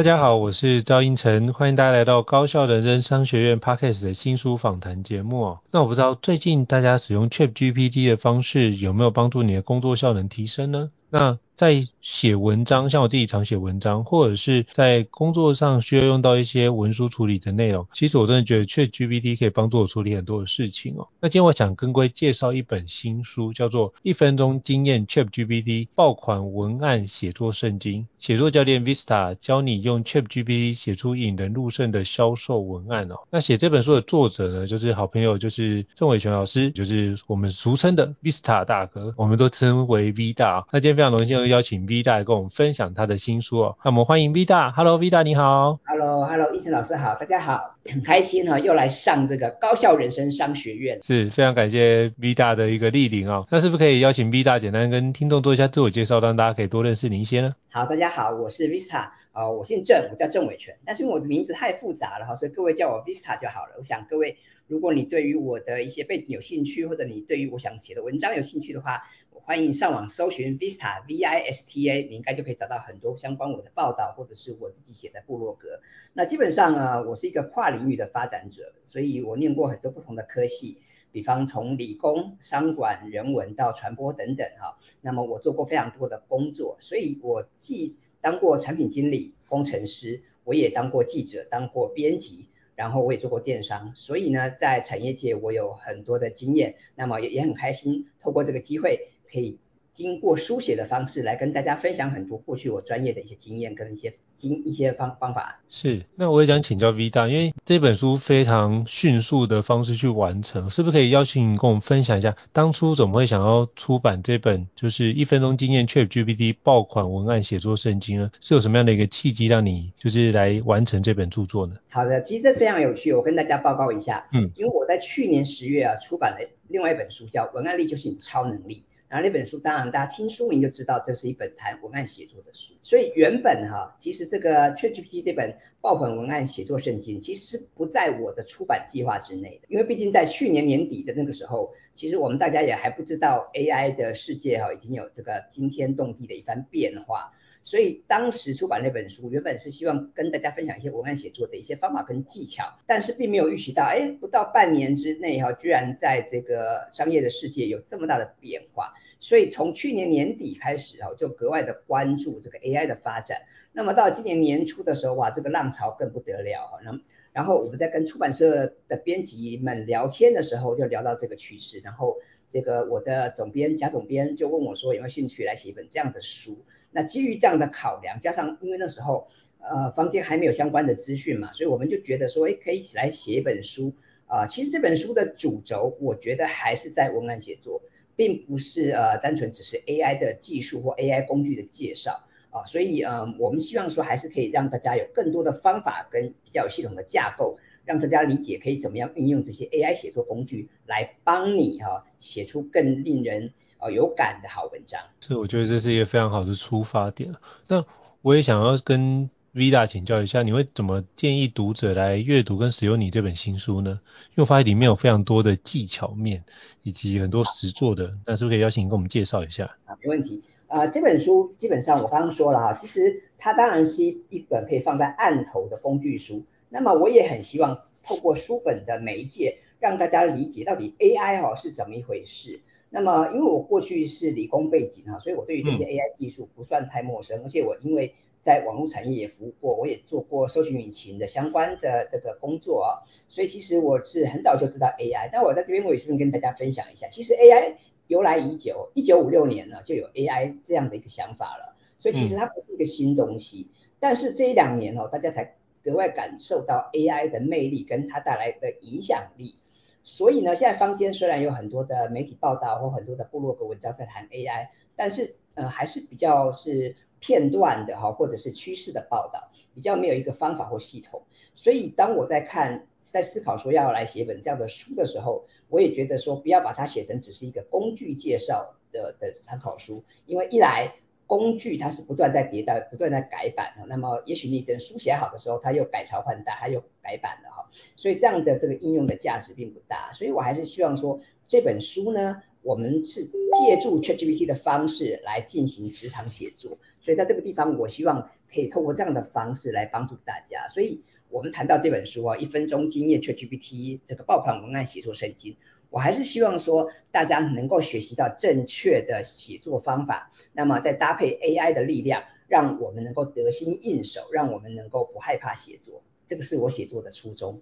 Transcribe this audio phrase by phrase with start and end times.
[0.00, 5.58] 大家好，我是赵英成，欢迎大家来到高校人生商学院 Podcast 的新书访谈节目。
[5.72, 10.90] 那我不知道最近大家使用 ChatGPT 的方式有没有帮助你的工作效能提升呢？
[11.10, 21.08] 那在写文章，像我自己常写文章，或者是在工作上需要用到一些文书处理的内容，其实我真的觉得 ChatGPT 可以帮助我处理很多的事情哦。
[21.20, 33.16] 那今天我想跟各位介绍一本新书，叫做《一分钟经验 ChatGPT 爆款文案写作圣经》，写作教练 Vista 教你用 ChatGPT 写出引人入胜的销售文案哦。
[33.28, 40.66] 那写这本书的作者呢，就是好朋友，就是郑伟权老师，就是我们俗称的 Vista 大哥，我们都称为 V 大。
[40.72, 43.76] 那今天非常荣幸邀请 V 大来跟我们分享他的新书哦。
[43.84, 53.46] 那我们欢迎 V 大，Hello V 大你好，Hello，Hello，一晨老师好，大家好，很开心哈，又来上这个高校人生商学院，是非常感谢 V 大的一个莅临哦。
[53.50, 57.54] 那是不是可以邀请 V 大简单跟听众做一下自我介绍，让大家可以多认识您一些呢？
[57.70, 63.74] 好，大家好，我是 Vista，呃，我姓郑，我叫郑伟权，但是因为我的名字太复杂了哈，所以各位叫我 Vista 就好了。
[63.78, 69.02] 我想各位，如果你对于我的一些背景有兴趣，或者你对于我想写的文章有兴趣的话，
[69.50, 75.80] 欢迎上网搜寻 Vista V I S T A，你应该就可以找到很多相关我的报道，或者是我自己写的部落格。
[76.12, 80.78] 那基本上呢，我是一个跨领域的发展者，所以我念过很多不同的科系，
[81.10, 84.78] 比方从理工、商管、人文到传播等等哈。
[85.00, 92.46] 那么我做过非常多的工作，所以我既当过产品经理、工程师，我也当过记者、当过编辑，
[92.76, 96.76] 然后我也做过电商，所以呢，在产业界我有很多的经验。
[96.94, 99.08] 那么也也很开心，透过这个机会。
[99.32, 99.58] 可以
[99.92, 105.60] 经过书写的方式来跟大家分享很多过去我专业的一些经验跟一些经一些方方法。
[105.68, 118.30] 是，那我也想请教 V 大，因为这本书非常迅速的方式去完成，是不是可以邀请你跟我们分享一下，当初怎么会想要出版这本就是一分钟经验 ChatGPT 爆款文案写作圣经呢？
[118.40, 121.74] 是有什么样的一个契机让你就是来完成这本著作呢？
[121.90, 128.84] 好的，其实这非常有趣，我跟大家报告一下，嗯，因为我在去年十月啊出版了另外一本书，叫《文案力就是你的超能力》。
[129.10, 132.74] 然后那本书，当然大家听书名就知道，这是一本谈文案写作的书。
[132.84, 139.66] 所以原本哈，其实这个 ChatGPT 这本爆款文案写作圣经，其实是不在我的出版计划之内的。
[139.68, 147.32] 因为毕竟在去年年底的那个时候，其实我们大家也还不知道 AI 的世界哈，已经有这个惊天动地的一番变化。
[147.62, 158.94] 所以当时出版那本书，原本是希望跟大家分享一些文案写作的一些方法跟技巧，但是并没有预期到，哎，不到半年之内哈，居然在这个商业的世界有这么大的变化。
[159.20, 163.42] 所以从去年年底开始哈，就格外的关注这个 AI 的发展。
[163.72, 166.80] 那么到今年年初的时候，哇，这个浪潮更不得了哈。
[166.82, 166.98] 那
[167.32, 171.80] 然后我们在跟出版社的编辑们聊天的时候，就聊到这个趋势。
[171.80, 172.16] 然后
[172.48, 176.64] 这个我的总编贾总编就问我说，有没有兴趣来写一本这样的书？
[176.90, 179.28] 那基于这样的考量，加上因为那时候
[179.60, 183.94] 呃坊间还没有相关的资讯嘛，所以我们就觉得说，哎，可以一起来写一本书
[184.26, 184.48] 啊、呃。
[184.48, 187.82] 其实这本书的主轴，我觉得还是在文案写作，
[188.16, 192.66] 并不是呃单纯只是 AI 的技术或 AI 工具的介绍啊、呃。
[192.66, 203.52] 所以呃，我们希望说还是可以让大家有更多的方法跟比较系统的架构，让大家理解可以怎么样运用这些 AI 写作工具来帮你哈、啊、写出更令人。
[203.82, 207.34] 呃，有感的好文章，所以我觉得这是一个非常好的出发点。
[207.66, 207.82] 那
[208.20, 214.02] 我也想要跟 V 大请教一下，你会怎么建议读者来阅读跟使用你这本新书呢？
[214.02, 216.44] 因为我发现里面有非常多的技巧面，
[216.82, 219.78] 以及很多实作的，那是不是可以邀请你跟我们介绍一下？
[219.86, 220.42] 啊，没问题。
[220.66, 226.44] 啊、呃，这本书基本上我刚刚说了哈，其实它当然是一本可以放在案头的工具书。
[226.70, 232.62] 那么我也很希望透过书本的媒介，让大家理解到底 AI 哦是怎么一回事。
[232.92, 245.28] 那么，因为我过去是理工背景哈，所以我对于这些 AI 技术不算太陌生，嗯、而且我因为在网络产业也服务过，我也做过搜寻引擎的相关的这个工作啊，所以其实我是很早就知道 AI。
[245.32, 247.74] 但我在这边我也顺便跟大家分享一下，其实 AI
[248.08, 253.68] 由来已久，一九五六年呢就有 AI 这样的一个想法了，所以其实它不是一个新东西。
[253.70, 259.56] 嗯、但是这一两年哦，大家才格外感受到 AI 的魅力跟它带来的影响力。
[260.02, 271.22] 所以呢，现在坊间虽然有很多的媒体报道或很多的部落格文章在谈 AI，但是呃还是比较是片段的哈，或者是趋势的报道，比较没有一个方法或系统。
[271.54, 280.94] 所以当我在看，在思考说要来写本这样的书的时候，我也觉得说不要把它写成只是一个工具介绍的的参考书，因为一来
[281.30, 290.10] 工具它是不断在迭代、不断在改版，那么也许你等书写好的时候，它又改朝换代，它又改版了哈，所以这样的这个应用的价值并不大。
[290.12, 300.66] 所以我还是希望说这本书呢，我们是借助 ChatGPT 的方式来进行职场写作，所以在这个地方，我希望可以透过这样的方式来帮助大家。
[300.66, 301.04] 所以。
[301.32, 305.56] 我们谈到这本书啊，一分钟经验 ChatGPT 这个爆款文案写作圣经，
[305.90, 317.60] 我还是希望说大家能够学习到正确的写作方法，那么再搭配 AI 的力量，让我们能够得心应手，让我们能够不害怕写作，这个是我写作的初衷。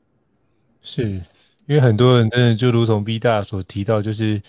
[0.82, 1.20] 是，
[1.66, 4.42] 因为很多人真的就如同 B 大所提到，就是。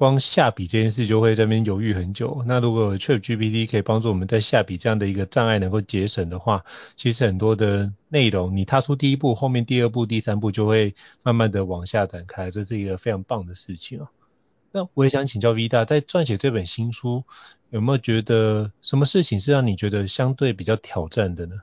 [0.00, 2.42] 光下笔这件事就会在那边犹豫很久。
[2.46, 6.64] 那如果 ChatGPT 可以帮助我们在下笔这样的一个障碍能够节省的话，
[6.96, 14.10] 其实很多的内容你踏出第一步，后面第二步、第三步就会慢慢的往下展开，这是一个非常棒的事情啊。
[14.72, 17.24] 那我也想请教 V 大，在撰写这本新书，
[17.68, 21.56] 有没有觉得什么事情是让你觉得相对比较挑战的呢？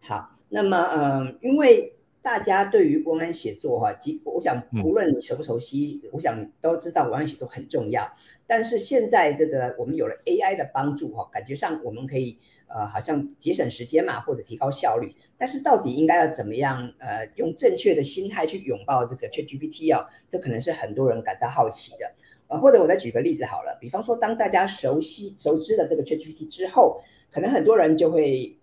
[0.00, 1.92] 好，那么嗯，因为。
[2.22, 8.12] 大家对于文案写作哈，即我想无论你熟不熟悉，嗯、我想你都知道文案写作很重要。
[8.46, 12.38] 但是现在这个我们有了 AI 的帮助哈，感觉上我们可以
[12.68, 15.12] 呃好像节省时间嘛，或者提高效率。
[15.36, 20.08] 但是到底应该要怎么样呃用正确的心态去拥抱这个 ChatGPT 啊？
[20.28, 22.12] 这可能是很多人感到好奇的。
[22.46, 27.02] 呃，或者我再举个例子好了，比方说当大家熟悉熟知了这个 ChatGPT 之后，
[27.32, 28.58] 可能很多人就会。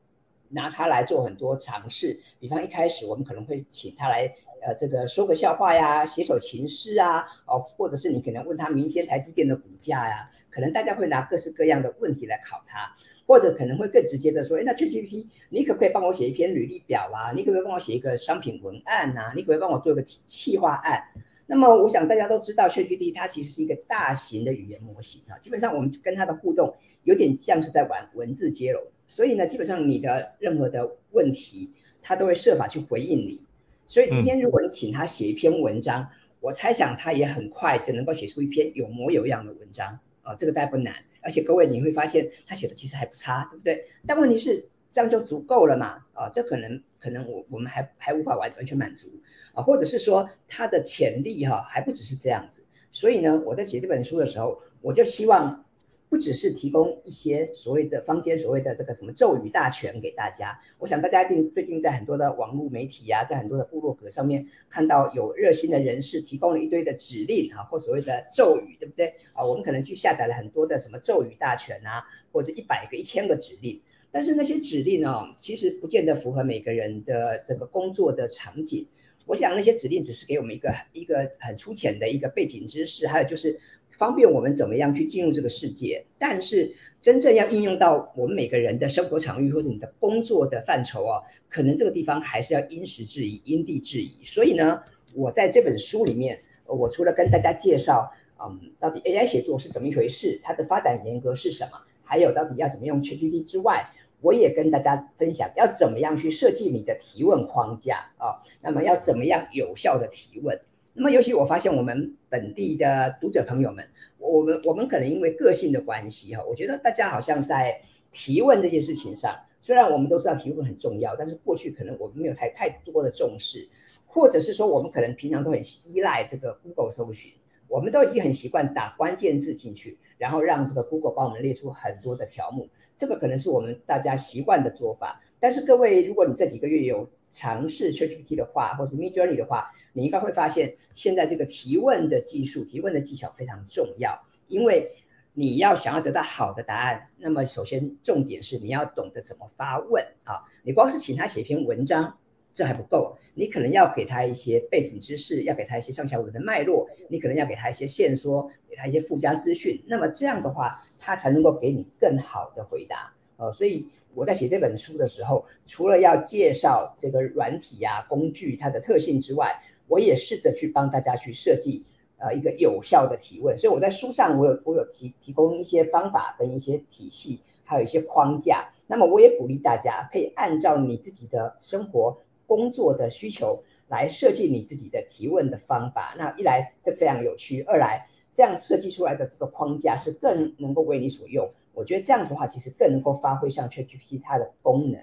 [0.50, 12.96] 拿它来做很多尝试，比方一开始我们可能会请他来，呃，这个说个笑话呀，写首情诗啊，哦，或者是你可能问他明天台积电的股价呀，可能大家会拿各式各样的问题来考他，
[13.28, 17.32] 或者可能会更直接的说，哎，那 ChatGPT，你可不可以帮我写一篇履历表啊？
[17.34, 19.34] 你可不可以帮我写一个商品文案啊？
[19.36, 21.04] 你可不可以帮我做一个企划案？
[21.46, 28.84] 那么我想大家都知道，ChatGPT 它其实是一个大型的语言模型啊，基本上我们跟它的互动有点像是在玩文字接龙。
[29.10, 31.72] 所以呢，基本上你的任何的问题，
[32.04, 33.42] 他都会设法去回应你。
[33.88, 36.10] 所以今天如果你请他写一篇文章，
[36.42, 40.94] 我猜想他也很快就能够写出一篇有模有样的文章啊，这个大概不难。
[41.22, 43.86] 而且各位你会发现他写的其实还不差，对不对？
[44.06, 46.06] 但问题是这样就足够了嘛？
[46.14, 49.08] 啊，这可能可能我我们还还无法完完全满足
[49.54, 52.64] 啊，或者是说他的潜力哈、还不只是这样子。
[52.92, 55.66] 所以呢，我在写这本书的时候，我就希望。
[56.10, 69.46] 不只是提供一些所谓的坊间所谓的这个什么咒语大全给大家，我想大家一定最近在很多的网络媒体啊，在很多的部落格上面看到有热心的人士提供了一堆的指令啊，或所谓的咒语，对不对啊？
[69.46, 78.88] 我们可能去下载了很多的什么咒语大全啊，或者一百个、一千个指令，但是那些指令哦，其实不见得符合每个人的这个工作的场景。
[79.28, 83.60] 我想那些指令只是给我们一个一个很粗浅的一个背景知识，还有就是。
[84.00, 94.24] 方便我们怎么样去进入这个世界，但是真正要应用到我们每个人的生活场域或者你的工作的范畴啊，可能这个地方还是要因时制宜、因地制宜。
[94.24, 103.90] 所以呢，我在这本书里面，我除了跟大家介绍，嗯，到底 AI 写作是怎么一回事，它的发展严格是什么，还有到底要怎么用 ChatGPT 之外，
[104.22, 110.62] 我也跟大家分享要怎么样去设计你的提问框架啊，那么要怎么样有效的提问。
[110.94, 117.82] 那么，尤其我发现我们本地的读者朋友们，我们我们可能因为个性的关系哈，我觉得大家好像在
[118.12, 123.70] 提问这件事情上，虽然我们都知道提问很重要，但是过去可能我们没有太太多的重视，
[124.08, 127.34] 或者是说我们可能平常都很依赖这个 Google 搜寻，
[127.68, 132.68] 我们都已经很习惯打关键字进去，然后让这个 Google 帮我们列出很多的条目，
[132.98, 135.22] 这个可能是我们大家习惯的做法。
[135.40, 144.26] 但是各位，如果你这几个月有尝试 ChatGPT 的话，或是 Midjourney 的话，你应该会发现，现在这个提问的技术、提问的技巧非常重要。
[144.48, 144.92] 因为
[145.34, 150.50] 你要想要得到好的答案，那么首先重点是你要懂得怎么发问啊。
[150.64, 152.18] 你光是请他写一篇文章，
[152.52, 159.84] 这还不够，你可能要给他一些背景知识，要给他一些上下文的脉络，你可能要给他一些线索，给他一些附加资讯。
[159.88, 163.14] 那么这样的话，他才能够给你更好的回答。
[163.38, 171.84] 呃，所以我在写这本书的时候，除了要介绍这个软体呀、工具它的特性之外，我也试着去帮大家去设计
[172.18, 173.58] 呃一个有效的提问。
[173.60, 178.70] 所以我在书上我有我有提提供一些方法跟一些体系，还有一些框架。
[178.88, 186.16] 那么我也鼓励大家可以按照你自己的生活工作的需求来设计你自己的提问的方法。
[186.18, 191.52] 那一来这非常有趣，二来这样设计出来的这个框架是更能够为你所用。
[191.74, 195.02] 我觉得这样子的话，其实更能够发挥像 ChatGPT 它的功能。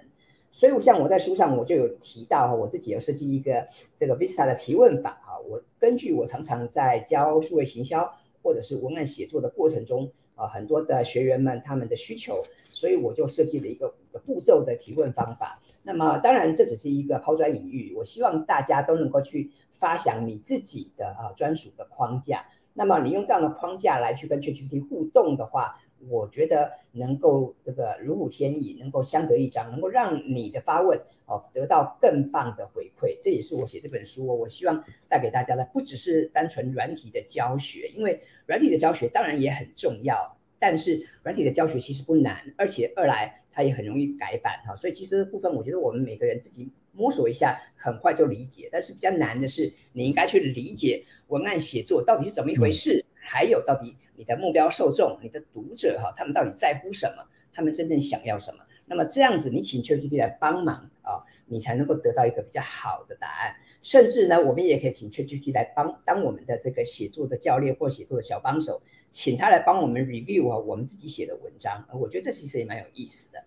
[0.56, 15.60] 所以像我在书上我就有提到哈，我自己有设计一个这个 Vista 的提问法哈，我根据我常常在教数位行销或者是文案写作的过程中啊，很多的学员们他们的需求，所以我就设计了一个五个步骤的提问方法。
[15.82, 22.46] 那么当然这只是一个抛砖引玉，我希望大家都能够去发想你自己的啊专属的框架。
[22.72, 25.82] 那么你用这样的框架来去跟 ChatGPT 互动的话。
[26.08, 53.04] 我觉得能够这个如虎添翼，能够相得益彰，能够让你的发问哦得到更棒的回馈，这也是我写这本书，我希望带给大家的不只是单纯软体的教学，因为软体的教学当然也很重要，但是软体的教学其实不难，而且二来它也很容易改版哈，所以其实部分我觉得我们每个人自己摸索一下，很快就理解，但是比较难的是你应该去理解文案写作到底是怎么一回事。
[53.26, 57.24] 还有，到底你的目标受众、你的读者哈，他们到底在乎什么？
[57.52, 58.64] 他们真正想要什么？
[58.86, 63.56] 那么这样子，你请 ChatGPT 来帮忙啊，你才能够得到一个比较好的答案。
[63.82, 71.86] 甚至呢，我们也可以请 ChatGPT 来帮当我们的这个写作的教练或写作的小帮手，请他来帮我们 review 啊，我们自己写的文章。
[71.92, 73.44] 我觉得这其实也蛮有意思的。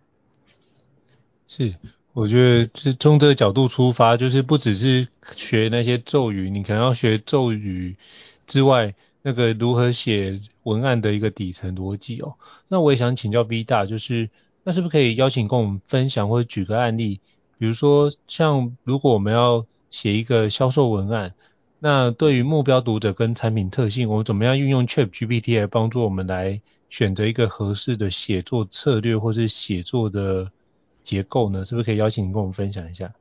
[1.47, 1.75] 是，
[2.13, 7.97] 我觉得这从这个角度出发，就是不只是学那些咒语，你可能要学咒语
[8.49, 8.93] 之外。
[9.21, 12.35] 那个如何写文案的一个底层逻辑哦，
[12.69, 14.29] 那我也想请教 V 大，就是
[14.63, 17.19] 那是不是可以邀请跟我们分享或者举个案例，
[17.57, 21.33] 比如说像如果我们要写一个销售文案，
[21.79, 30.49] 那对于目标读者跟产品特性，我们怎么样运用 ChatGPT 来帮助我们来选择一个合适的写作策略或是写作的
[31.03, 31.65] 结构呢？
[31.65, 33.13] 是不是可以邀请你跟我们分享一下？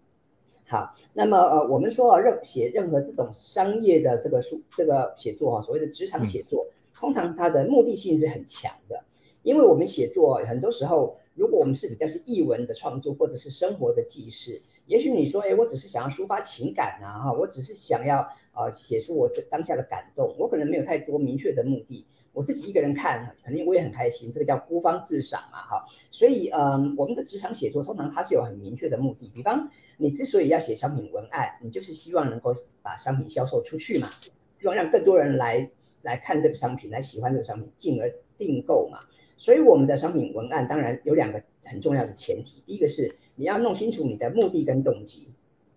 [0.70, 9.02] 好，那么呃，我们说啊，任写任何这种商业的这个书，这个写作哈，所谓的职场写作，通常它的目的性是很强的，
[9.42, 22.04] 因为我们写作很多时候，如果我们是比较是译文的创作或者是生活的记事，也许你说，哎，我只是想要抒发情感啊，哈，我只是想要呃写出我这当下的感动，我可能没有太多明确的目的。
[22.34, 34.10] 我自己一个人看，肯定我也很开心，这个叫孤芳自赏嘛，哈，所以，嗯，我们的职场写作通常它是有很明确的目的，比方你之所以要写商品文案，你就是希望能够把商品销售出去嘛，
[34.58, 39.00] 希望让更多人来来看这个商品，来喜欢这个商品，进而订购嘛。
[39.36, 45.28] 所以我们的商品文案当然有两个很重要的前提，第一个是你要弄清楚你的目的跟动机，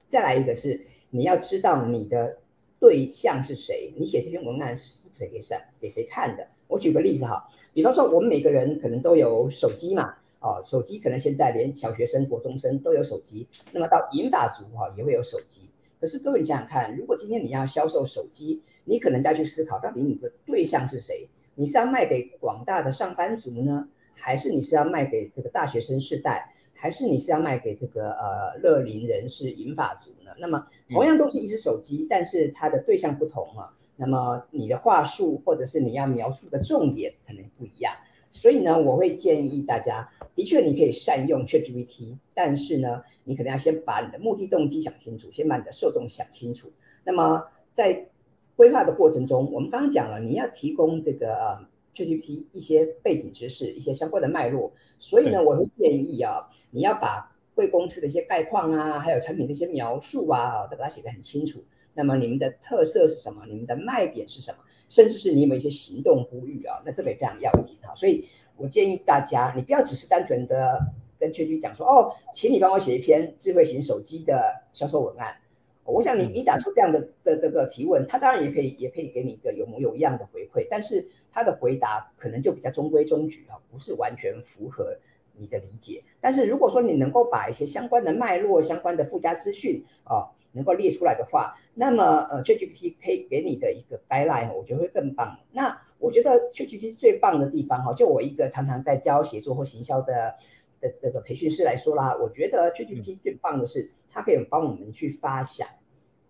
[0.07, 2.37] 再来一个是你要知道你的。
[2.81, 3.93] 对象是谁？
[3.95, 6.47] 你写这篇文案是谁给谁给谁看的？
[6.67, 15.69] 我举个例子哈，比方说我们每个人可能都有手机嘛，哦，手机可能现在连小学生、国中生都有手机，那么到银发族哈也会有手机。
[15.99, 21.29] 可是各位你想想看，如果今天你要销售手机，你可能要去思考到底你的对象是谁？
[21.53, 26.53] 你是要卖给广大的上班族呢，还是你是要卖给这个大学生世代？
[26.73, 30.31] 还是你是要卖给这个呃乐龄人士银发族呢？
[30.39, 33.75] 那么同样都是一只手机，但是它的对象不同哈。
[33.95, 37.93] 那么你的话术或者是你要描述的重点可能不一样。
[38.41, 46.71] 所以呢，我会建议大家，的确你可以善用 ChatGPT，但是呢，你可能要先把你的目的动机想清楚，先把你的受众想清楚。
[47.03, 48.07] 那么在
[48.55, 54.71] 规划的过程中，我们刚刚讲了，你要提供这个呃 ChatGPT 一些背景知识，一些相关的脉络。
[54.97, 56.49] 所以呢，我会建议啊。
[56.71, 61.63] 你要把贵公司的一些概况啊，还有产品的一些描述啊，都把它写得很清楚。
[61.93, 63.45] 那么你们的特色是什么？
[63.45, 64.63] 你们的卖点是什么？
[64.91, 66.83] 甚至是你有没有一些行动呼吁啊？
[66.85, 67.95] 那这个也非常要紧哈。
[67.95, 70.85] 所以我建议大家，你不要只是单纯的
[71.17, 75.37] 跟 ChatGPT 讲说，哦，请你帮我写一篇智慧型手机的销售文案。
[75.85, 84.97] 我想你你打出这样的的这个提问，他当然也可以也可以给你一个有模有样的回馈，但是他的回答可能就比较中规中矩啊，不是完全符合。
[85.33, 95.39] 你的理解，但是如果说你能够把一些相关的脉络、相关的附加资讯啊，能够列出来的话，那么呃，ChatGPT 可以给你的一个 guideline，我觉得会更棒。
[95.51, 100.35] 那我觉得 ChatGPT 最棒的地方哈，就我一个常常在教写作或行销的
[100.79, 105.67] 的这个培训师来说啦，我觉得 ChatGPT 最棒的是它可以帮我们去发想。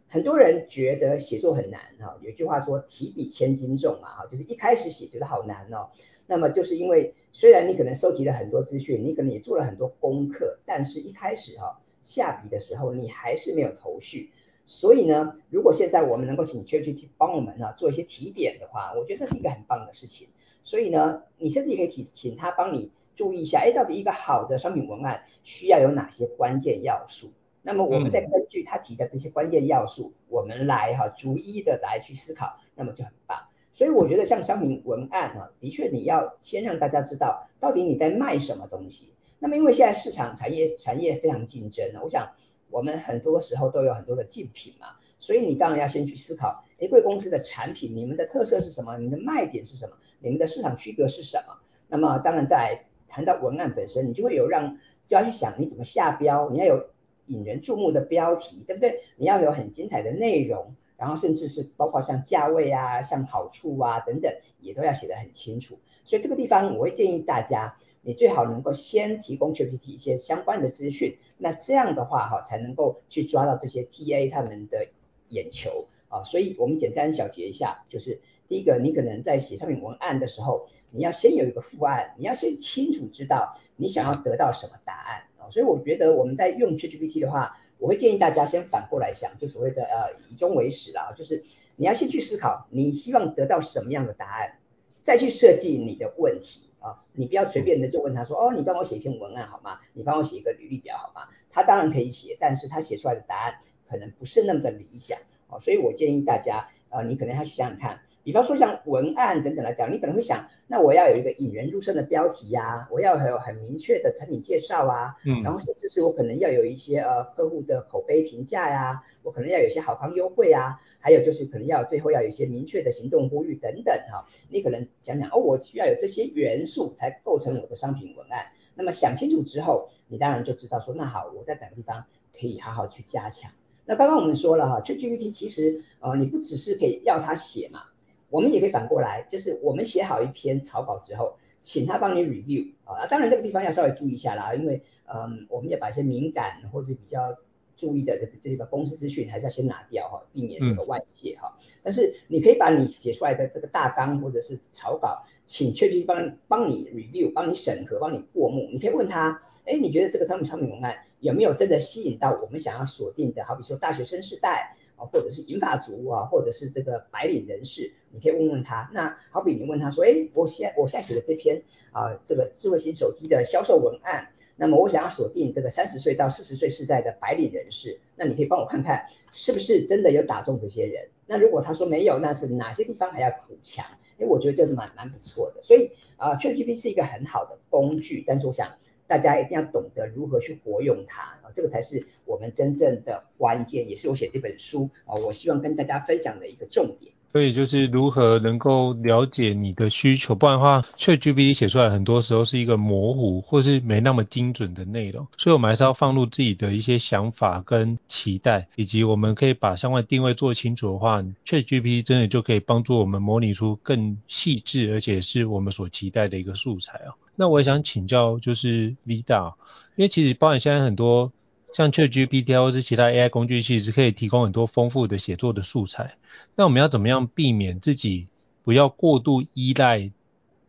[0.08, 5.90] 很多人觉得写作很难哈，有一句话说提笔千斤重嘛哈，就是一开始写觉得好难哦。
[6.28, 11.72] 那么就是因为虽然你可能收集了很多资讯，你可能也做了很多功课，但是一开始哈、哦、
[12.04, 14.32] 下笔的时候你还是没有头绪。
[14.68, 20.30] 所以呢，如果现在我们能够请 ChatGPT 帮我们呢做一些提点的话，我觉得这是一个很棒的事情。
[20.64, 27.34] 所以呢，你甚至也可以提请他帮你注意一下，哎，到底一个好的商品文案需要有哪些关键要素？
[27.64, 33.48] 那么我们再根据他提的这些关键要素，我们来哈逐一的来去思考，那么就很棒。
[33.74, 39.12] 所以我觉得像商品文案哈，的确你要先让大家知道到底你在卖什么东西。
[39.44, 42.34] 那么因为现在市场产业产业非常竞争，我想
[42.70, 49.00] 我们很多时候都有很多的竞品嘛，所以你当然要先去思考，哎，贵公司的产品，你们的特色是什么？
[49.00, 49.96] 你们的卖点是什么？
[50.20, 51.58] 你们的市场区隔是什么？
[51.88, 56.86] 那么当然在谈到文案本身，你就会有让就要去想你怎么下标，你要有
[57.26, 59.02] 引人注目的标题，对不对？
[59.16, 60.76] 你要有很精彩的内容。
[60.98, 65.80] 然后甚至是包括像价位啊、像好处啊等等，也都要写得很清楚。
[66.06, 74.88] 所以这个地方我会建议大家，你最好能够先提供 ChatGPT 一些相关的资讯，那这样的话哈，才能够去抓到这些 TA 他们的
[75.30, 76.24] 眼球啊。
[76.24, 85.50] 所以我们简单小结一下，就是第一个，你可能在写商品文案的时候，你要先有一个副案，你要先清楚知道你想要得到什么答案啊。
[85.52, 91.44] 所以我觉得我们在用 ChatGPT 的话，我会建议大家先反过来想，就所谓的呃以终为始啦，就是
[91.76, 94.58] 你要先去思考你希望得到什么样的答案，
[95.04, 99.80] 再去设计你的问题啊，你不要随便的就问他说，哦，你帮我写一篇文案好吗？
[99.94, 101.28] 你帮我写一个履历表好吗？
[101.50, 103.56] 他当然可以写，但是他写出来的答案
[103.90, 108.00] 可能不是那么的理想啊，所以我建议大家，呃，你可能要去想想看。
[108.24, 128.46] 比方说像文案等等来讲，你可能会想，那我要有一个引人入胜的标题呀、啊，我要有很明确的产品介绍啊，嗯，然后甚至是我可能要有一些呃客户的口碑评价呀、啊，我可能要有一些好康优惠啊，还有就是可能要最后要有一些明确的行动呼吁等等哈、你可能讲讲哦，我需要有这些元素才构成我的商品文案。
[128.76, 132.06] 那么想清楚之后，你当然就知道说，那好，我在哪个地方
[132.40, 133.52] 可以好好去加强。
[133.84, 137.82] 那刚刚我们说了哈，ChatGPT 其实呃你不只是可以要他写嘛。
[138.30, 143.06] 我们也可以反过来，就是我们写好一篇草稿之后，请他帮你 review 啊。
[143.08, 147.36] 当然这个地方要稍微注意一下啦，因为嗯，我们要把一些敏感或者比较
[147.82, 151.58] 注意的这这个公司资讯还是要先拿掉哈，避免这个外泄哈。
[151.82, 158.70] 但是你可以把你写出来的这个大纲或者是草稿，请 ChatGPT 帮帮你 review，帮你审核，帮你过目。
[158.72, 163.44] 你可以问他，哎，你觉得这个商品产品文案有没有真的吸引到我们想要锁定的？
[163.44, 164.78] 好比说大学生世代。
[165.12, 168.88] 或者是银发族啊，或者是这个白领人士，你可以问问他。
[168.94, 181.10] 那好比你问他说，哎，我现我现在写的这篇啊，这个智慧型手机的销售文案，那么我想要锁定这个三十岁到四十岁世代的白领人士，那你可以帮我看看是不是真的有打中这些人？
[181.26, 183.86] 那如果他说没有，那是哪些地方还要补强？
[184.18, 185.64] 因为我觉得这是蛮蛮不错的。
[185.64, 188.76] 所以啊，ChatGPT 是一个很好的工具，但是我想。
[189.08, 197.12] 大家一定要懂得如何去活用它啊，这个才是我们真正的关键，也是我写这本书啊，我希望跟大家分享的一个重点。
[197.32, 217.16] 所以就是如何能够了解你的需求，不然的话，ChatGPT 写出来很多时候是一个模糊或是没那么精准的内容，所以我们还是要放入自己的一些想法跟期待，以及我们可以把相关定位做清楚的话，ChatGPT 真的就可以帮助我们模拟出更细致而且是我们所期待的一个素材哦。
[217.36, 219.54] 那我也想请教，就是 Vida，
[219.96, 221.32] 因为其实包含现在很多
[221.74, 226.16] 像 ChatGPT 或者其他 AI 工具，其实可以提供很多丰富的写作的素材。
[226.56, 228.28] 那我们要怎么样避免自己
[228.64, 230.12] 不要过度依赖，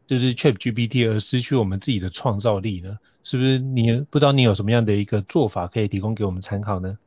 [0.07, 2.99] 就是 ChatGPT 而失去我们自己的创造力呢？
[3.25, 6.99] 是不是你不知道你有什么样的一个做法可以提供给我们参考呢？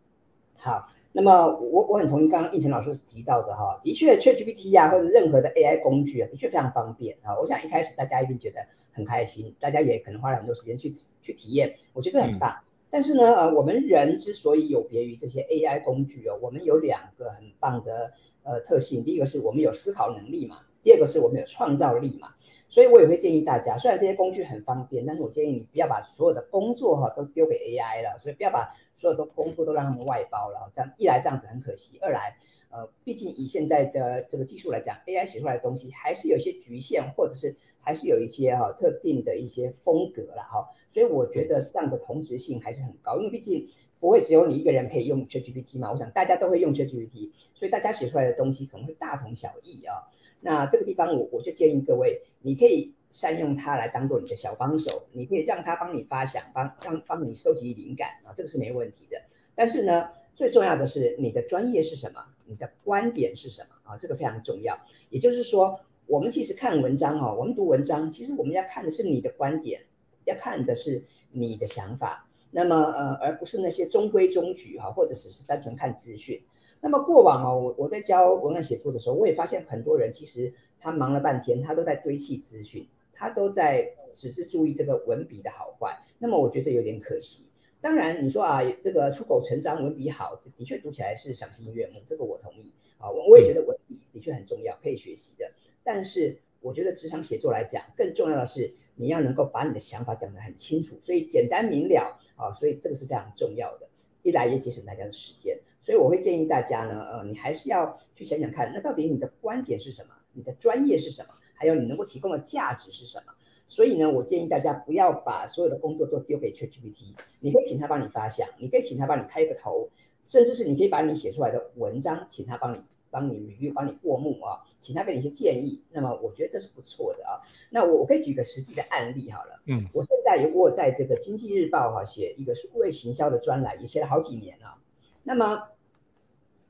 [0.58, 7.40] 好，那么我我很同意刚刚易成老师提到的哈，的确 ChatGPT 啊或者任何的 AI 工具啊，的确非常方便啊。
[7.40, 8.60] 我想一开始大家一定觉得。
[8.96, 12.56] 很开心，大家也可能花了很多时间去去体验，我觉得很棒。
[12.90, 19.04] 但是呢，呃，我们人之所以有别于这些 AI 工具哦，我们有两个很棒的呃特性。
[19.04, 22.30] 第一个是我们有思考能力嘛，第二个是我们有创造力嘛。
[22.68, 30.72] 所以我也会建议大家，虽然这些工具很方便，但是我建议你不要把所有的工作哈都丢给 AI 了，所以不要把所有的工作都让他们外包了。
[30.76, 32.38] 这样一来这样子很可惜，二来
[32.76, 37.56] 呃，毕竟以现在的这个技术来讲，AI 写出来的东西还是有些局限，或者是。
[37.88, 50.10] 还是有一些哈特定的一些风格了哈，所以我觉得这样的同质性还是很高，因为毕竟不会只有你一个人可以用 ChatGPT 嘛，我想大家都会用 ChatGPT，所以大家写出来的东西可能会大同小异啊。
[50.42, 59.22] 那这个地方我我就建议各位，你可以善用它来当做你的小帮手，你可以让它帮你发想，帮让帮你收集灵感啊，这个是没问题的。
[59.54, 64.80] 但是呢，最重要的是你的专业是什么，你的观点是什么啊，这个非常重要。
[65.10, 65.80] 也就是说。
[66.08, 69.86] 我们其实看文章哈，我们读文章，其实我们要看的是你的观点，
[70.24, 76.44] 要看的是你的想法，那么呃，而不是那些中规中矩哈，或者只是单纯看资讯。
[76.80, 86.06] 那么过往哦，我我在教文案写作的时候，我也发现很多人其实他忙了半天，他都在堆砌资讯，他都在只是注意这个文笔的好坏。
[86.20, 87.48] 那么我觉得有点可惜。
[87.86, 93.12] 当然你说啊，这个出口成章，文笔好，的确读起来是赏心悦目，这个我同意啊。
[93.12, 95.52] 我我也觉得文笔的确很重要，可以学习的。
[95.84, 103.88] 但是我觉得职场写作来讲，更重要的是你要能够把你的想法讲得很清楚，所以简单明了啊，所以这个是非常重要的。
[104.24, 113.34] 一来也节省大家的时间，所以我会建议大家呢，呃，你还是要去想想看，那到底你的观点是什么，你的专业是什么，还有你能够提供的价值是什么。
[113.68, 119.90] 所以呢，我建议大家不要把所有的工作都丢给 ChatGPT，你可以请他帮你发想，你可以请他帮你开一个头，
[120.30, 125.82] 甚至是你可以把你写出来的文章，请他帮你帮你 review，帮你过目啊，请他给你一些建议。
[125.92, 127.42] 那么我觉得这是不错的啊。
[127.70, 134.78] 那我我可以举个实际的案例好了，嗯，我现在如果在这个经济日报哈、啊、写一个数位行销的专栏，也写了好几年了。
[135.24, 135.70] 那么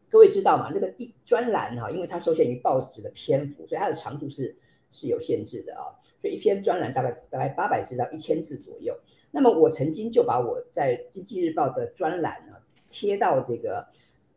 [0.09, 0.71] 各位知道吗？
[0.73, 4.55] 那个一专栏哈，因为它受限于报纸的篇幅，所以它的长度是
[4.91, 5.99] 是有限制的啊。
[6.21, 8.99] 所以一篇专栏大概大概八百字到一千字左右。
[9.31, 12.57] 那么我曾经就把我在经济日报的专栏呢
[12.89, 13.87] 贴到这个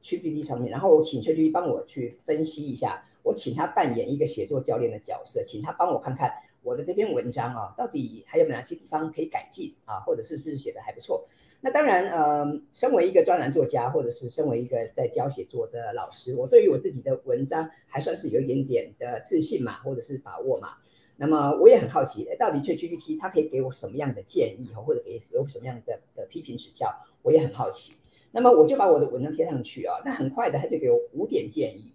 [0.02, 6.32] ChatGPT 上面，然后我请 cbd 帮我去分析一下，我请他扮演一个写作教练的角色，请他帮我看看
[6.62, 11.28] 我的这篇文章啊，到底还有哪些地方可以改进啊，或者是不是写的还不错。
[11.60, 20.74] 那当然，呃，身为一个专栏作家，或者是身为一个在教写作的老师，我对于我自己的文章还算是有一点点的自信嘛，或者是把握嘛。
[21.16, 27.94] 那么我也很好奇，到底 ChatGPT 它可以给我什么样的建议，或者给有什么样的的批评指教，我也很好奇。
[28.30, 31.92] 那么我就把我的文章贴上去啊，那很快的他就给我五点建议，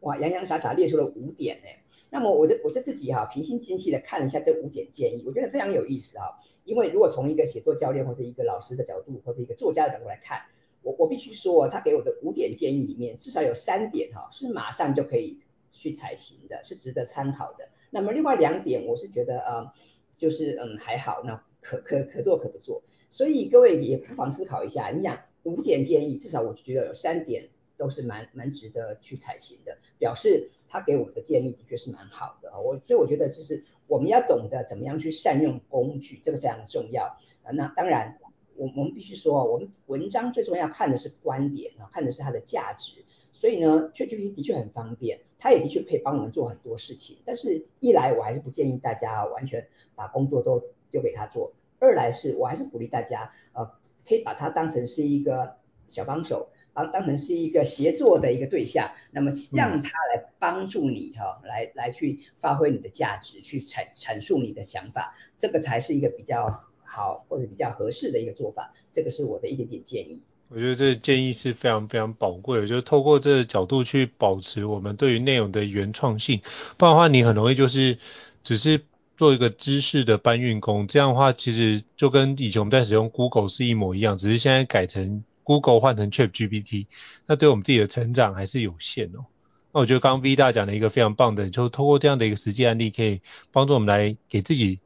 [0.00, 1.68] 哇，洋洋洒洒列出了五点呢。
[2.10, 6.38] 那么我就我就自己哈、平心静气的看了一下这五点建议，我觉得非常有意思啊。
[6.70, 10.42] 因为如果从一个写作教练或者一个老师的角度，或者一个作家的角度来看，
[10.82, 15.36] 我我必须说，他给我的五点建议里面，至少有三点哈、是马上就可以
[15.72, 17.68] 去采行的，是值得参考的。
[17.90, 19.72] 那么另外两点，我是觉得呃，
[20.16, 24.90] 就是嗯还好，那可可可做可不做，所以各位也不妨思考一下。
[24.90, 32.60] 你想五点建议，至少我就觉得有三点都是蛮蛮值得去采行的，表示他给我们的建议的确是蛮好的啊。
[32.60, 37.50] 我所以我觉得就是我们要懂得怎么样去善用工具，这个非常重要啊。
[37.52, 38.20] 那当然，
[38.54, 43.04] 我我们必须说，我们文章最重要看的是观点啊，看的是它的价值。
[43.32, 47.18] 所以呢，ChatGPT 的确很方便，它也的确可以帮我们做很多事情。
[47.24, 51.50] 但是，一来我还是不建议大家完全把工作都丢给它做；
[51.80, 53.72] 二来是我还是鼓励大家，呃，
[54.06, 55.56] 可以把它当成是一个
[55.88, 68.72] 小帮手，当当成是一个协作的一个对象，那么让他来帮助你哈、哦，来来去发挥你的价值，去阐阐述你的想法，这个才是一个比较好或者比较合适的一个做法。
[68.92, 70.22] 这个是我的一点点建议。
[70.48, 76.40] 我觉得这个建议是非常非常宝贵的，就是透过这个角度去保持我们对于内容的原创性，
[76.76, 77.98] 不然的话你很容易就是
[78.42, 78.80] 只是
[79.16, 86.86] 做一个知识的搬运工，这样的话其实就跟以前我们在使用 Google 是一模一样，只是现在改成 Google 换成 ChatGPT，
[87.26, 89.26] 那对我们自己的成长还是有限哦。
[89.72, 93.20] 那我觉得刚 V 大讲的一个非常棒的，就透过这样的一个实际案例，可以
[93.52, 94.80] 帮助我们来给自己。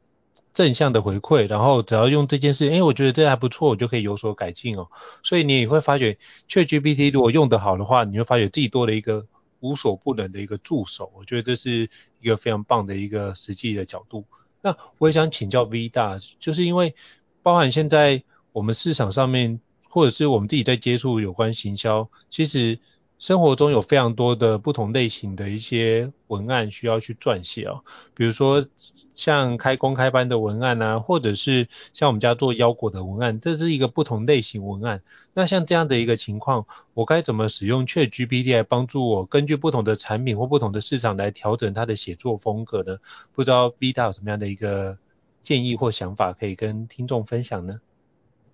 [0.53, 4.87] 正向的回馈，然后只要用这件事，哎，我觉得这还不错，我就可以有所改进哦。
[5.21, 9.27] 所以你也会发觉，ChatGPT 如果用得好的话，你会发觉自己多了一个
[9.59, 11.11] 无所不能的一个助手。
[11.13, 11.89] 我觉得这是
[12.21, 14.23] 一个非常棒的一个实际的角度。
[14.61, 16.95] 那我也想请教 V 大，就是因为
[17.43, 19.59] 包含现在我们市场上面，
[19.95, 22.79] 或者是我们自己在接触有关行销，其实。
[23.17, 27.81] 生活中有非常多的不同类型的一些文案需要去撰写哦，
[28.13, 28.67] 比如说
[29.13, 35.01] 像开公开班的文案啊，或者是像我们家做腰果的文案，这是一个不同类型文案。
[35.33, 42.97] 那像这样的一个情况，我该怎么使用 ChatGPT 来帮助我根据不同的产品或不同的市场来调整它的写作风格呢？
[43.31, 44.97] 不知道 V 大有什么样的一个
[45.41, 47.79] 建议或想法可以跟听众分享呢？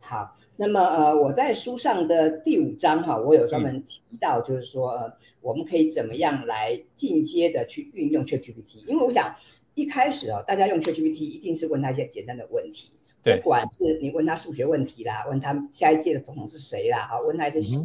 [0.02, 0.38] 好。
[0.58, 8.86] 那么呃，我在书上的第五章哈，我有专门提到，就是说呃，我们可以怎么样来进阶的去运用 ChatGPT。
[8.86, 9.36] 因为我想
[9.74, 12.92] 一开始哦，大家用 ChatGPT 一定是问他一些简单的问题，
[13.24, 17.78] 对，不管是你问他数学问题啦，问他下一届的总统是谁啦，哈，问他一些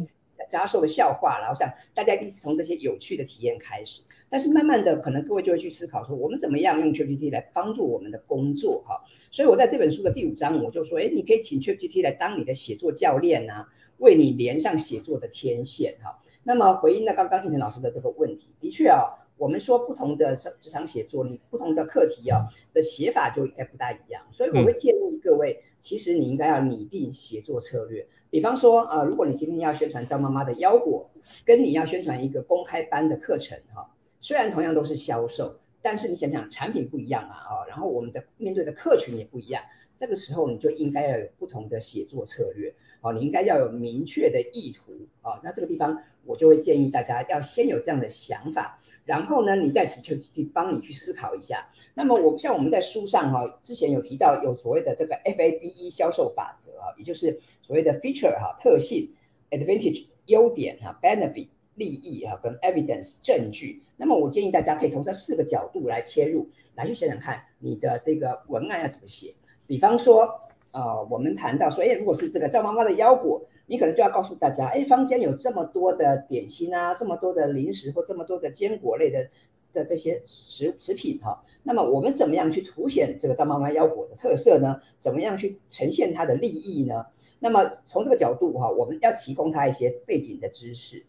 [0.49, 4.03] 教授的笑话啦，我想大家一定是从这些有趣的体验开始。
[4.29, 9.03] 但是慢慢的，可能各位就会去思考说，我们怎么样用 ChatGPT 来帮助我们的工作哈？
[9.31, 16.19] 所以我在这本书的第五章，我就说，哎，你可以请 ChatGPT 来当你的写作教练啊，为你连上写作的天线哈。
[16.43, 24.23] 那么回应了刚刚应成老师的这个问题，的确啊，我们说不同的职场写作，你不同的课题啊的写法就应该不大一样。
[24.31, 28.07] 所以我会建议各位，其实你应该要拟定写作策略。
[28.29, 31.09] 比方说，呃，如果你今天要宣传张妈妈的腰果，
[31.45, 33.91] 跟你要宣传一个公开班的课程哈。
[34.27, 39.63] 虽然同样都是销售，但是你想想产品不一样啊，啊，然后我们的面对的客群也不一样，
[40.01, 42.75] 这个时候你就应该要有不同的写作策略。
[42.99, 45.39] 哦，你应该要有明确的意图啊。
[45.45, 51.69] 那这个地方我就会建议大家要先有这样的想法，然后呢，你再请 ChatGPT 帮你去思考一下。
[51.93, 59.15] 那么我像我们在书上哈，之前有提到有所谓的这个 FABE 销售法则啊，也就是所谓的 feature 哈特性
[59.51, 63.83] ，advantage 优点哈，benefit 利益哈，跟 evidence 证据。
[63.95, 69.35] 那么我建议大家可以从这四个角度来切入，来去想想看你的这个文案要怎么写。
[69.67, 79.29] 比方说，呃，我们谈到说，哎，如果是这个赵妈妈的腰果，你可能就要告诉大家，哎，坊间有这么多的点心啊，这么多的零食或这么多的坚果类的
[79.73, 84.81] 的这些食食品哈，那么我们怎么样去凸显这个赵妈妈腰果的特色呢？
[84.97, 87.07] 怎么样去呈现它的利益呢？
[87.39, 91.05] 那么从这个角度哈，我们要提供他一些背景的知识，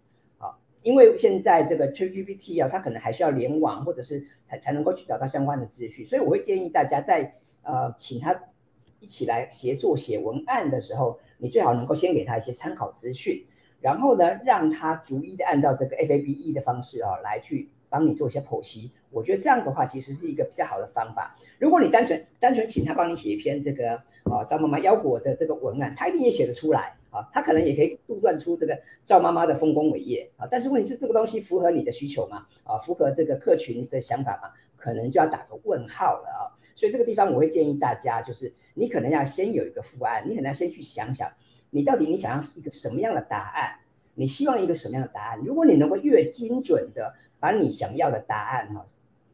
[0.89, 8.45] 因为现在这个 ChatGPT 啊，它可能还需要联网或者是才才能够去找到相关的资讯，所以我会建议大家在呃请他
[8.99, 13.45] 一起来协作写文案的时候，你最好能够先给他一些参考资讯，
[13.83, 21.37] 然后呢，让他逐一的按照这个 FABE 的方式啊来去帮你做一些剖析，我觉得这样的话其实是一个比较好的方法。
[21.59, 24.03] 如果你单纯单纯请他帮你写一篇这个。
[24.25, 32.47] 啊，张妈妈腰果的这个文案，他一定也写得出来啊，他可能也可以杜撰出这个赵妈妈的丰功伟业啊，但是问题是这个东西符合你的需求吗？
[32.65, 34.51] 啊，符合这个客群的想法吗？
[34.77, 36.43] 可能就要打个问号了啊。
[36.75, 41.33] 所以这个地方我会建议大家，就是你可能要先有一个副案，你可能要先去想想，
[41.71, 43.81] 你到底你想要一个什么样的答案，
[44.15, 45.41] 你希望一个什么样的答案？
[45.45, 48.87] 如果你能够越精准的把你想要的答案哈，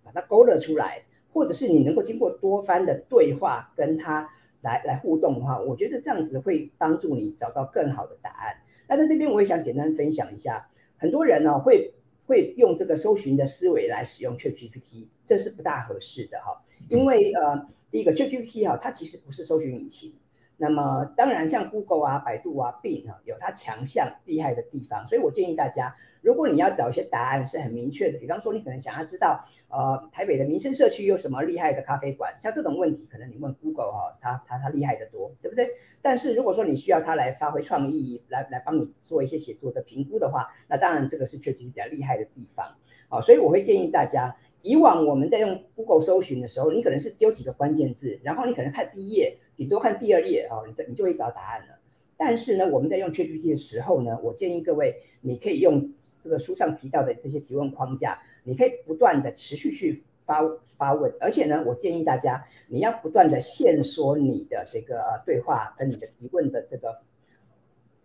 [0.05, 4.31] 把它勾勒出来，或者是你能够经过多番的对话跟他。
[4.65, 8.57] 来来互动的话，我觉得这样子会帮助你找到更好的答案。
[8.89, 11.95] 那在这边我也想简单分享一下，很多人呢、哦、会
[12.27, 16.65] 会用这个搜寻的思维来使用 ChatGPT，这是不大合适的哈。
[16.89, 20.15] 因为呃，第一个 ChatGPT 哈，它其实不是搜寻引擎。
[20.57, 25.95] 那么当然像 Google 啊、百度啊、Bing 啊，有它强项厉害的地方，所以我建议大家。
[26.25, 35.69] 如果你要找一些答案是很明确的，比方说你可能想要知道，呃，台北的民生社区有什么厉害的咖啡馆，像这种问题，可能你问 Google 哈，它它它厉害的多，对不对？
[36.01, 42.77] 但是如果说你需要它来发挥创意，来来帮你做一些写作的评估的话，那当然这个是确实比较厉害的地方，
[43.11, 51.79] 好，所以我会建议大家，以往我们在用 Google 搜寻的时候，你可能是丢几个关键字，然后你可能看第一页，顶多看第二页，哦，你你就会找答案了。
[52.17, 55.93] 但是呢，我们在用 ChatGPT 的时候呢，我建议各位，你可以用。
[56.23, 60.41] 这个书上提到的这些提问框架，你可以不断的持续去发
[60.79, 67.03] 发问，而且呢，我建议大家你要不断的限缩你的这个对话跟你的提问的这个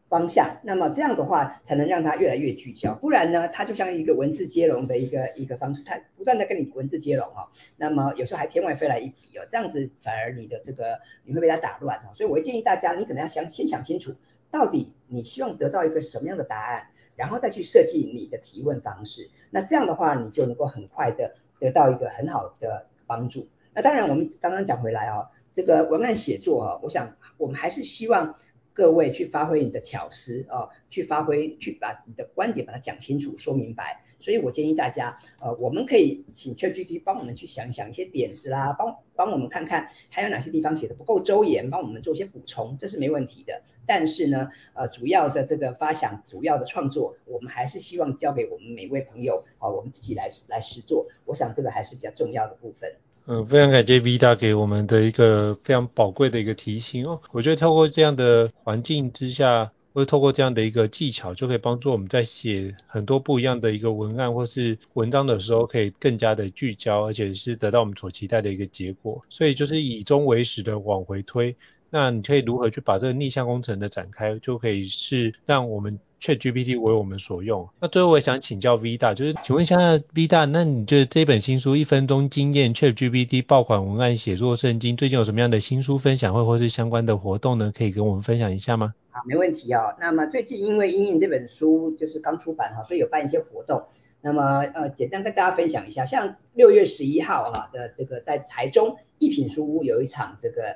[0.09, 14.15] 方向，那么这样的话才能让它越来越聚焦，不然呢，它就像一个文字接龙的一个一个方式，它不断的跟你文字接龙哈，那么有时候还天外飞来一笔哦，这样子反而你的这个你会被它打乱，所以我会建议大家，你可能要想先想清楚，
[14.51, 16.87] 到底你希望得到一个什么样的答案。
[17.15, 23.49] 然后再去设计你的提问方式，那这样的话，你就能够很快的得到一个很好的帮助。
[23.73, 28.35] 那当然，我们刚刚讲回来啊、哦，这个文案写作啊，我想我们还是希望
[28.79, 34.01] 各位去发挥你的巧思啊，去发挥去把你的观点把它讲清楚、说明白。
[34.21, 43.63] 所以我建议大家，呃，我们可以请 ChatGPT 帮我们去想想一些点子啦，帮帮我们看看还有哪些地方写的不够周延，帮我们做些补充，这是没问题的。
[43.85, 51.09] 但是呢，呃，主要的这个发想、主要的创作，我们还是希望交给我们每位朋友啊、我们自己来来实做。
[51.25, 52.95] 我想这个还是比较重要的部分。
[53.25, 57.21] 嗯，非常感谢 Vita 给我们的一个非常宝贵的一个提醒哦。
[57.31, 59.71] 我觉得透过这样的环境之下。
[59.91, 69.25] 或者透过这样的一个技巧，就可以帮助我们在写很多不一样的一个文案或是文章的时候，可以更加的聚焦，而且是得到我们所期待的一个结果。
[69.29, 71.55] 所以就是以终为始的往回推，
[71.89, 75.99] 那你可以如何去把这个逆向工程的展开，就可以是让我们。
[76.21, 77.69] ChatGPT 为我们所用。
[77.79, 79.77] 那最后我也想请教 V 大，就是请问一下
[80.13, 87.71] V 大，那你觉得这本新书《一分钟惊艳 ChatGPT 爆款文案写作圣经》最近有什么样的新书分享会或是相关的活动呢？
[87.73, 88.93] 可以跟我们分享一下吗？
[89.11, 89.95] 好，没问题哦。
[89.97, 93.83] 那么最近因为阴影这本书就是刚出版哈，所以有办一些活动。
[94.19, 100.75] 那么呃，简单跟大家分享一下，像六月十一号哈的这个在台中一品书屋有一场这个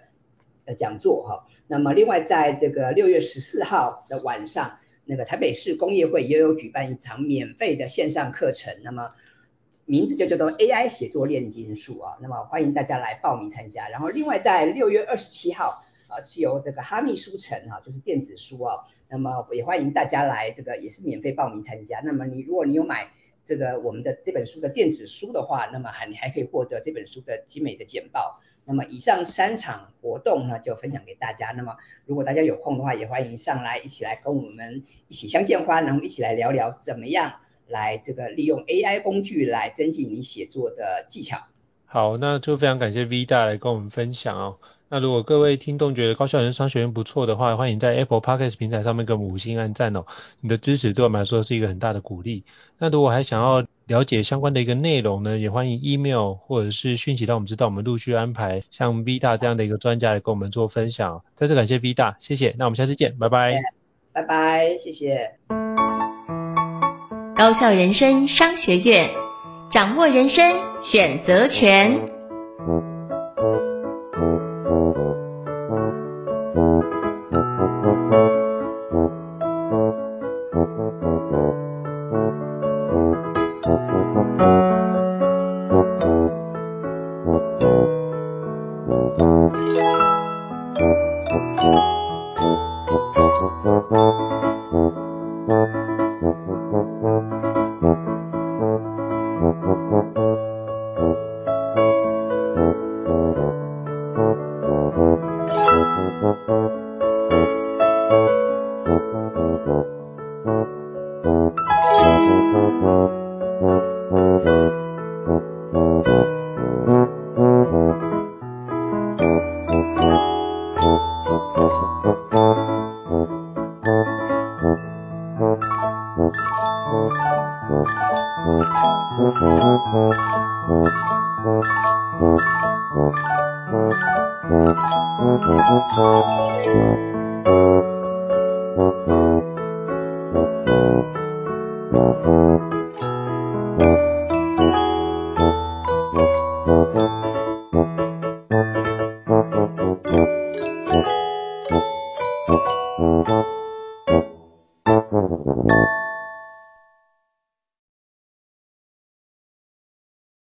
[0.65, 1.47] 呃讲座哈。
[1.67, 4.79] 那么另外在这个六月十四号的晚上。
[5.05, 9.11] 那个台北市工业会也有举办一场免费的线上课程，那么
[9.83, 13.89] 名字就叫做 AI 写作炼金术啊，那么欢迎大家来报名参加。
[13.89, 18.77] 然后另外在六月二十七号啊，是由这个哈密书城哈，就是电子书啊，
[19.09, 21.99] 那么也欢迎大家来这个也是免费报名参加。
[21.99, 23.11] 那么你如果你有买
[23.43, 28.39] 这个我们的这本书的电子书的话，那么还你还可以获得这本书的精美的简报。
[28.65, 31.51] 那么以上三场活动呢，就分享给大家。
[31.51, 37.33] 那么如果大家有空的话，也欢迎上来一起来跟我们一起相见欢，然后一起来聊聊怎么样
[37.67, 41.39] 来这个利用 AI 工具来增进你写作的技巧。
[41.85, 44.57] 好，那就非常感谢 V 大来跟我们分享哦。
[44.93, 50.05] 那如果各位听众觉得高效人生商学院不错的话，欢迎在 Apple Podcast 平台上面给我们五星按赞哦。
[50.39, 52.43] 你的支持对我们来说是一个很大的鼓励。
[52.77, 61.23] 那如果还想要了解相关的一个内容呢，也欢迎 email 或者是讯息让我们知道，我们陆续安排像 V 大这样的一个专家来跟我们做分享。
[61.33, 62.53] 再次感谢 V 大，谢谢。
[62.59, 63.55] 那我们下次见，拜拜。
[64.13, 65.39] 拜拜，谢谢。
[67.35, 69.09] 高效人生商学院，
[69.71, 70.45] 掌握人生
[70.83, 72.92] 选择权。